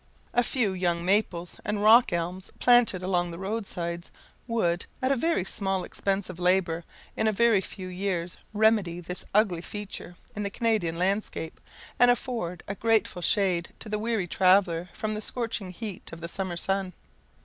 [0.33, 4.09] A few young maples and rock elms, planted along the roadsides,
[4.47, 6.83] would, at a very small expense of labour,
[7.15, 11.61] in a very few years remedy this ugly feature in the Canadian landscape,
[11.99, 16.27] and afford a grateful shade to the weary traveller from the scorching heat of the
[16.27, 16.93] summer sun.